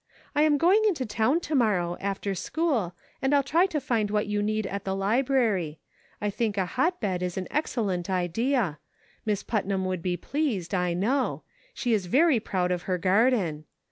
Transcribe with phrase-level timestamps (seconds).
[0.35, 4.25] I am going into town to morrow, after school, and I'll try to find what
[4.25, 5.79] you need at the library.
[6.19, 6.75] I think CIRCLES.
[6.75, 8.79] 135 a hotbed is an excellent idea;
[9.27, 11.43] Miss Putnam would be pleased, I know;
[11.75, 13.65] she is very proud of her garden.